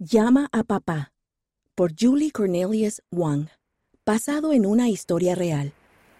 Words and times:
Llama 0.00 0.48
a 0.50 0.64
papá 0.64 1.12
por 1.76 1.92
Julie 1.96 2.32
Cornelius 2.32 3.00
Wang, 3.12 3.46
basado 4.04 4.52
en 4.52 4.66
una 4.66 4.88
historia 4.88 5.36
real. 5.36 5.72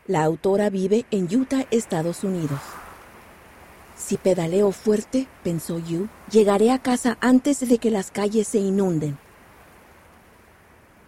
La 0.07 0.23
autora 0.23 0.71
vive 0.71 1.07
en 1.11 1.25
Utah, 1.25 1.67
Estados 1.73 2.23
Unidos. 2.23 2.61
Si 3.97 4.17
pedaleo 4.17 4.71
fuerte, 4.71 5.27
pensó 5.43 5.81
Yu, 5.81 6.07
llegaré 6.31 6.71
a 6.71 6.79
casa 6.79 7.19
antes 7.21 7.69
de 7.69 7.79
que 7.79 7.91
las 7.91 8.13
calles 8.13 8.47
se 8.47 8.59
inunden. 8.59 9.19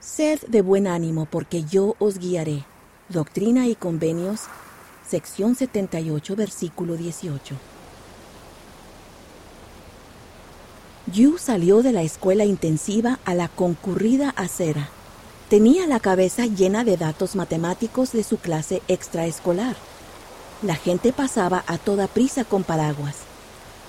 Sed 0.01 0.41
de 0.49 0.61
buen 0.61 0.89
ánimo 0.89 1.27
porque 1.27 1.63
yo 1.63 1.95
os 2.01 2.19
guiaré. 2.19 2.65
Doctrina 3.09 3.69
y 3.69 3.77
Convenios, 3.77 4.41
sección 5.09 5.55
78, 5.55 6.35
versículo 6.35 6.97
18. 6.97 7.76
Yu 11.13 11.39
salió 11.39 11.83
de 11.83 11.93
la 11.93 12.03
escuela 12.03 12.45
intensiva 12.45 13.21
a 13.25 13.35
la 13.35 13.47
concurrida 13.47 14.31
acera. 14.31 14.89
Tenía 15.49 15.87
la 15.87 16.01
cabeza 16.01 16.47
llena 16.47 16.83
de 16.83 16.97
datos 16.97 17.37
matemáticos 17.37 18.11
de 18.11 18.25
su 18.25 18.39
clase 18.39 18.83
extraescolar. 18.89 19.77
La 20.63 20.75
gente 20.75 21.13
pasaba 21.13 21.63
a 21.69 21.79
toda 21.79 22.09
prisa 22.09 22.45
con 22.45 22.65
paraguas. 22.65 23.19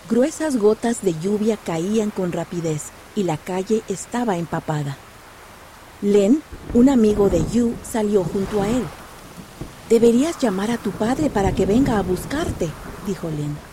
Gruesas 0.08 0.58
gotas 0.58 1.02
de 1.02 1.16
lluvia 1.20 1.58
caían 1.58 2.12
con 2.12 2.32
rapidez 2.32 2.84
y 3.16 3.24
la 3.24 3.38
calle 3.38 3.82
estaba 3.88 4.38
empapada. 4.38 4.96
Len, 6.04 6.44
un 6.76 6.88
amigo 6.88 7.30
de 7.30 7.44
Yu, 7.52 7.74
salió 7.84 8.24
junto 8.24 8.62
a 8.62 8.68
él. 8.68 8.84
Deberías 9.90 10.38
llamar 10.38 10.70
a 10.70 10.78
tu 10.78 10.92
padre 10.92 11.32
para 11.32 11.52
que 11.52 11.66
venga 11.66 11.98
a 11.98 12.04
buscarte, 12.04 12.70
dijo 13.08 13.28
Len. 13.32 13.67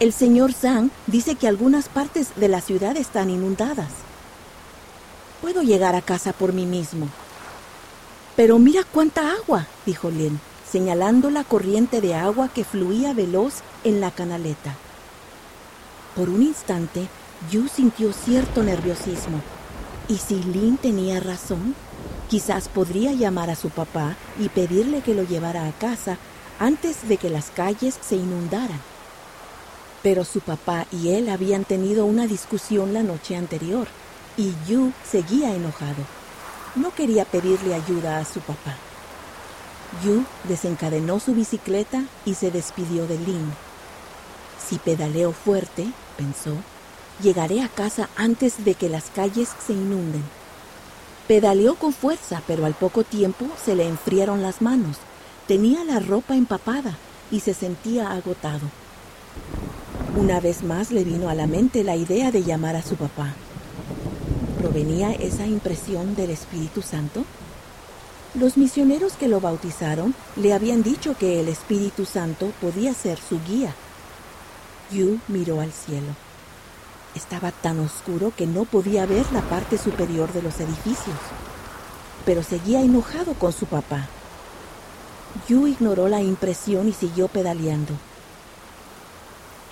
El 0.00 0.12
señor 0.12 0.52
Zhang 0.52 0.90
dice 1.06 1.36
que 1.36 1.46
algunas 1.46 1.88
partes 1.88 2.34
de 2.34 2.48
la 2.48 2.60
ciudad 2.60 2.96
están 2.96 3.30
inundadas. 3.30 3.90
Puedo 5.40 5.62
llegar 5.62 5.94
a 5.94 6.02
casa 6.02 6.32
por 6.32 6.52
mí 6.52 6.66
mismo. 6.66 7.08
Pero 8.34 8.58
mira 8.58 8.82
cuánta 8.82 9.32
agua, 9.32 9.66
dijo 9.86 10.10
Lin, 10.10 10.40
señalando 10.68 11.30
la 11.30 11.44
corriente 11.44 12.00
de 12.00 12.16
agua 12.16 12.48
que 12.48 12.64
fluía 12.64 13.12
veloz 13.12 13.62
en 13.84 14.00
la 14.00 14.10
canaleta. 14.10 14.74
Por 16.16 16.28
un 16.28 16.42
instante, 16.42 17.06
Yu 17.52 17.68
sintió 17.68 18.12
cierto 18.12 18.64
nerviosismo. 18.64 19.40
¿Y 20.08 20.16
si 20.18 20.42
Lin 20.42 20.76
tenía 20.76 21.20
razón? 21.20 21.76
Quizás 22.28 22.68
podría 22.68 23.12
llamar 23.12 23.48
a 23.48 23.54
su 23.54 23.70
papá 23.70 24.16
y 24.40 24.48
pedirle 24.48 25.02
que 25.02 25.14
lo 25.14 25.22
llevara 25.22 25.68
a 25.68 25.72
casa 25.72 26.18
antes 26.58 27.08
de 27.08 27.16
que 27.16 27.30
las 27.30 27.50
calles 27.50 27.96
se 28.02 28.16
inundaran. 28.16 28.93
Pero 30.04 30.24
su 30.24 30.40
papá 30.40 30.86
y 30.92 31.08
él 31.08 31.30
habían 31.30 31.64
tenido 31.64 32.04
una 32.04 32.26
discusión 32.26 32.92
la 32.92 33.02
noche 33.02 33.36
anterior 33.36 33.88
y 34.36 34.52
Yu 34.68 34.92
seguía 35.10 35.54
enojado. 35.54 36.04
No 36.74 36.94
quería 36.94 37.24
pedirle 37.24 37.74
ayuda 37.74 38.18
a 38.18 38.26
su 38.26 38.40
papá. 38.40 38.76
Yu 40.04 40.24
desencadenó 40.46 41.20
su 41.20 41.34
bicicleta 41.34 42.04
y 42.26 42.34
se 42.34 42.50
despidió 42.50 43.06
de 43.06 43.18
Lin. 43.18 43.50
Si 44.68 44.76
pedaleo 44.76 45.32
fuerte, 45.32 45.86
pensó, 46.18 46.54
llegaré 47.22 47.62
a 47.62 47.68
casa 47.68 48.10
antes 48.14 48.62
de 48.62 48.74
que 48.74 48.90
las 48.90 49.04
calles 49.04 49.48
se 49.66 49.72
inunden. 49.72 50.22
Pedaleó 51.26 51.76
con 51.76 51.94
fuerza, 51.94 52.42
pero 52.46 52.66
al 52.66 52.74
poco 52.74 53.04
tiempo 53.04 53.46
se 53.64 53.74
le 53.74 53.88
enfriaron 53.88 54.42
las 54.42 54.60
manos. 54.60 54.98
Tenía 55.48 55.82
la 55.82 55.98
ropa 55.98 56.34
empapada 56.34 56.98
y 57.30 57.40
se 57.40 57.54
sentía 57.54 58.12
agotado. 58.12 58.83
Una 60.16 60.38
vez 60.38 60.62
más 60.62 60.92
le 60.92 61.02
vino 61.02 61.28
a 61.28 61.34
la 61.34 61.48
mente 61.48 61.82
la 61.82 61.96
idea 61.96 62.30
de 62.30 62.44
llamar 62.44 62.76
a 62.76 62.82
su 62.82 62.94
papá. 62.94 63.34
¿Provenía 64.58 65.10
esa 65.12 65.44
impresión 65.44 66.14
del 66.14 66.30
Espíritu 66.30 66.82
Santo? 66.82 67.24
Los 68.34 68.56
misioneros 68.56 69.14
que 69.14 69.26
lo 69.26 69.40
bautizaron 69.40 70.14
le 70.36 70.52
habían 70.52 70.84
dicho 70.84 71.16
que 71.18 71.40
el 71.40 71.48
Espíritu 71.48 72.04
Santo 72.04 72.52
podía 72.60 72.94
ser 72.94 73.18
su 73.18 73.40
guía. 73.42 73.74
Yu 74.92 75.18
miró 75.26 75.60
al 75.60 75.72
cielo. 75.72 76.14
Estaba 77.16 77.50
tan 77.50 77.80
oscuro 77.80 78.32
que 78.36 78.46
no 78.46 78.66
podía 78.66 79.06
ver 79.06 79.26
la 79.32 79.42
parte 79.42 79.78
superior 79.78 80.32
de 80.32 80.42
los 80.42 80.60
edificios, 80.60 81.16
pero 82.24 82.44
seguía 82.44 82.82
enojado 82.82 83.34
con 83.34 83.52
su 83.52 83.66
papá. 83.66 84.06
Yu 85.48 85.66
ignoró 85.66 86.08
la 86.08 86.22
impresión 86.22 86.88
y 86.88 86.92
siguió 86.92 87.26
pedaleando. 87.26 87.94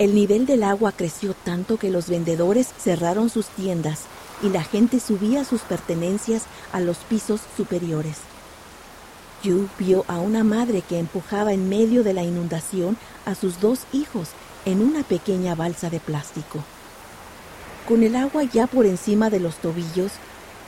El 0.03 0.17
nivel 0.17 0.47
del 0.47 0.65
agua 0.65 0.91
creció 0.91 1.33
tanto 1.33 1.77
que 1.77 1.89
los 1.89 2.09
vendedores 2.09 2.67
cerraron 2.77 3.31
sus 3.31 3.47
tiendas 3.47 4.01
y 4.43 4.49
la 4.49 4.65
gente 4.65 4.99
subía 4.99 5.45
sus 5.45 5.61
pertenencias 5.61 6.43
a 6.73 6.81
los 6.81 6.97
pisos 6.97 7.41
superiores. 7.57 8.17
Yu 9.45 9.69
vio 9.79 10.05
a 10.09 10.19
una 10.19 10.43
madre 10.43 10.83
que 10.83 10.99
empujaba 10.99 11.53
en 11.53 11.69
medio 11.69 12.03
de 12.03 12.15
la 12.15 12.25
inundación 12.25 12.97
a 13.27 13.37
sus 13.37 13.61
dos 13.61 13.83
hijos 13.93 14.31
en 14.65 14.83
una 14.83 15.05
pequeña 15.05 15.55
balsa 15.55 15.89
de 15.89 16.01
plástico. 16.01 16.59
Con 17.87 18.03
el 18.03 18.17
agua 18.17 18.43
ya 18.43 18.67
por 18.67 18.87
encima 18.87 19.31
de 19.31 19.39
los 19.39 19.55
tobillos, 19.59 20.11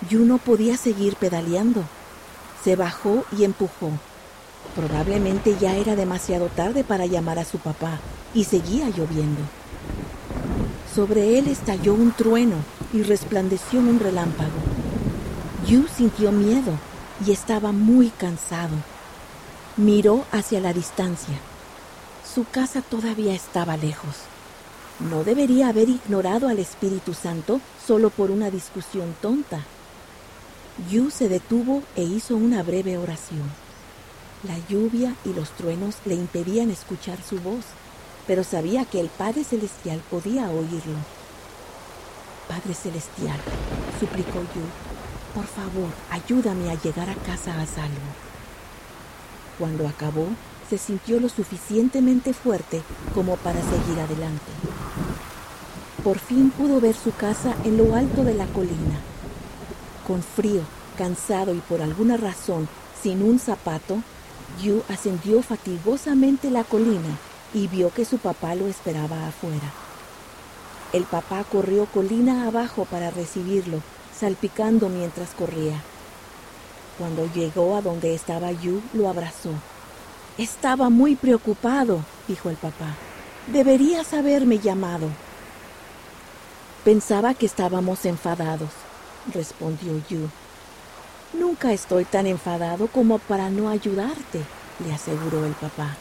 Yu 0.08 0.24
no 0.24 0.38
podía 0.38 0.76
seguir 0.76 1.16
pedaleando. 1.16 1.82
Se 2.62 2.76
bajó 2.76 3.24
y 3.36 3.42
empujó. 3.42 3.90
Probablemente 4.76 5.56
ya 5.60 5.74
era 5.74 5.96
demasiado 5.96 6.46
tarde 6.50 6.84
para 6.84 7.06
llamar 7.06 7.40
a 7.40 7.44
su 7.44 7.58
papá 7.58 7.98
y 8.34 8.44
seguía 8.44 8.88
lloviendo. 8.88 9.40
Sobre 10.94 11.38
él 11.38 11.48
estalló 11.48 11.94
un 11.94 12.12
trueno 12.12 12.56
y 12.92 13.02
resplandeció 13.02 13.80
un 13.80 13.98
relámpago. 13.98 14.50
Yu 15.66 15.86
sintió 15.88 16.30
miedo 16.30 16.72
y 17.26 17.32
estaba 17.32 17.72
muy 17.72 18.10
cansado. 18.10 18.76
Miró 19.76 20.24
hacia 20.30 20.60
la 20.60 20.72
distancia. 20.72 21.34
Su 22.34 22.44
casa 22.44 22.82
todavía 22.82 23.34
estaba 23.34 23.76
lejos. 23.76 24.16
No 25.10 25.24
debería 25.24 25.68
haber 25.68 25.88
ignorado 25.88 26.48
al 26.48 26.58
Espíritu 26.58 27.14
Santo 27.14 27.60
solo 27.84 28.10
por 28.10 28.30
una 28.30 28.50
discusión 28.50 29.14
tonta. 29.20 29.60
Yu 30.90 31.10
se 31.10 31.28
detuvo 31.28 31.82
e 31.96 32.02
hizo 32.02 32.36
una 32.36 32.62
breve 32.62 32.98
oración. 32.98 33.42
La 34.44 34.56
lluvia 34.68 35.14
y 35.24 35.32
los 35.32 35.50
truenos 35.50 35.96
le 36.04 36.14
impedían 36.14 36.70
escuchar 36.70 37.18
su 37.22 37.40
voz 37.40 37.64
pero 38.26 38.44
sabía 38.44 38.84
que 38.84 39.00
el 39.00 39.08
Padre 39.08 39.44
Celestial 39.44 40.00
podía 40.10 40.48
oírlo. 40.50 40.96
Padre 42.48 42.74
Celestial, 42.74 43.38
suplicó 43.98 44.40
yo, 44.40 44.64
por 45.34 45.46
favor, 45.46 45.90
ayúdame 46.10 46.70
a 46.70 46.80
llegar 46.80 47.10
a 47.10 47.14
casa 47.14 47.60
a 47.60 47.66
salvo. 47.66 48.08
Cuando 49.58 49.88
acabó, 49.88 50.28
se 50.68 50.78
sintió 50.78 51.20
lo 51.20 51.28
suficientemente 51.28 52.32
fuerte 52.32 52.82
como 53.14 53.36
para 53.36 53.60
seguir 53.60 54.00
adelante. 54.00 54.52
Por 56.02 56.18
fin 56.18 56.50
pudo 56.50 56.80
ver 56.80 56.94
su 56.94 57.12
casa 57.14 57.54
en 57.64 57.76
lo 57.76 57.94
alto 57.94 58.24
de 58.24 58.34
la 58.34 58.46
colina. 58.46 59.00
Con 60.06 60.22
frío, 60.22 60.62
cansado 60.98 61.54
y 61.54 61.60
por 61.60 61.80
alguna 61.80 62.16
razón 62.16 62.68
sin 63.02 63.22
un 63.22 63.38
zapato, 63.38 63.98
Yu 64.62 64.82
ascendió 64.88 65.42
fatigosamente 65.42 66.50
la 66.50 66.64
colina 66.64 67.18
y 67.54 67.68
vio 67.68 67.90
que 67.94 68.04
su 68.04 68.18
papá 68.18 68.54
lo 68.54 68.66
esperaba 68.66 69.26
afuera. 69.26 69.72
El 70.92 71.04
papá 71.04 71.44
corrió 71.44 71.86
colina 71.86 72.46
abajo 72.46 72.84
para 72.84 73.10
recibirlo, 73.10 73.80
salpicando 74.18 74.88
mientras 74.88 75.30
corría. 75.30 75.80
Cuando 76.98 77.32
llegó 77.32 77.76
a 77.76 77.80
donde 77.82 78.14
estaba 78.14 78.52
Yu, 78.52 78.82
lo 78.92 79.08
abrazó. 79.08 79.50
Estaba 80.36 80.90
muy 80.90 81.16
preocupado, 81.16 82.04
dijo 82.28 82.50
el 82.50 82.56
papá. 82.56 82.94
Deberías 83.46 84.12
haberme 84.12 84.58
llamado. 84.58 85.08
Pensaba 86.84 87.34
que 87.34 87.46
estábamos 87.46 88.04
enfadados, 88.04 88.70
respondió 89.32 90.00
Yu. 90.08 90.28
Nunca 91.32 91.72
estoy 91.72 92.04
tan 92.04 92.26
enfadado 92.26 92.88
como 92.88 93.18
para 93.18 93.50
no 93.50 93.68
ayudarte, 93.68 94.42
le 94.84 94.92
aseguró 94.92 95.44
el 95.44 95.52
papá. 95.52 95.96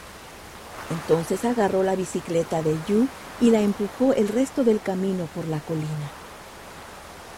Entonces 0.90 1.44
agarró 1.44 1.82
la 1.82 1.96
bicicleta 1.96 2.62
de 2.62 2.76
Yu 2.86 3.06
y 3.40 3.50
la 3.50 3.60
empujó 3.60 4.12
el 4.12 4.28
resto 4.28 4.64
del 4.64 4.80
camino 4.80 5.26
por 5.34 5.46
la 5.48 5.60
colina. 5.60 6.10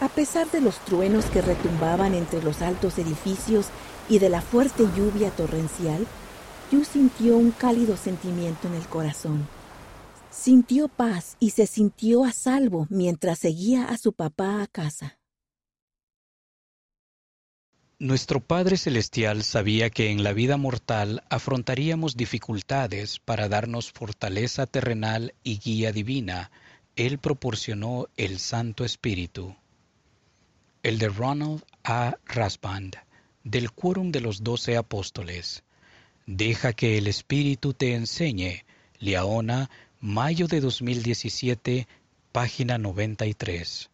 A 0.01 0.09
pesar 0.09 0.51
de 0.51 0.61
los 0.61 0.79
truenos 0.81 1.27
que 1.27 1.41
retumbaban 1.41 2.15
entre 2.15 2.43
los 2.43 2.61
altos 2.61 2.99
edificios 2.99 3.67
y 4.09 4.19
de 4.19 4.29
la 4.29 4.43
fuerte 4.43 4.85
lluvia 4.95 5.31
torrencial, 5.31 6.07
Yu 6.71 6.85
sintió 6.85 7.37
un 7.37 7.51
cálido 7.51 7.97
sentimiento 7.97 8.69
en 8.69 8.75
el 8.75 8.87
corazón. 8.89 9.49
Sintió 10.31 10.89
paz 10.89 11.37
y 11.41 11.51
se 11.51 11.67
sintió 11.67 12.25
a 12.25 12.33
salvo 12.33 12.87
mientras 12.91 13.39
seguía 13.39 13.87
a 13.87 13.97
su 13.97 14.13
papá 14.13 14.63
a 14.63 14.67
casa. 14.67 15.16
Nuestro 17.99 18.41
Padre 18.41 18.77
Celestial 18.77 19.43
sabía 19.43 19.89
que 19.89 20.11
en 20.11 20.23
la 20.23 20.35
vida 20.35 20.59
mortal 20.59 21.25
afrontaríamos 21.31 22.15
dificultades 22.15 23.21
para 23.21 23.49
darnos 23.49 23.91
fortaleza 23.91 24.67
terrenal 24.67 25.33
y 25.43 25.57
guía 25.57 25.93
divina. 25.93 26.51
Él 26.95 27.17
proporcionó 27.17 28.09
el 28.19 28.39
Santo 28.39 28.85
Espíritu. 28.85 29.57
el 30.83 30.99
de 30.99 31.09
Ronald 31.09 31.65
A. 31.85 32.19
Rasband, 32.27 32.97
del 33.45 33.73
Quórum 33.73 34.13
de 34.13 34.21
los 34.21 34.45
Doce 34.45 34.77
Apóstoles. 34.77 35.65
Deja 36.27 36.75
que 36.75 36.99
el 36.99 37.07
Espíritu 37.07 37.73
te 37.73 37.95
enseñe. 37.95 38.67
Liaona, 38.99 39.71
mayo 40.01 40.49
de 40.49 40.61
2017, 40.61 41.89
página 42.31 42.77
93. 42.77 43.89